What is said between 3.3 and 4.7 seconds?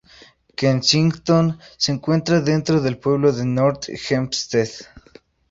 de North Hempstead.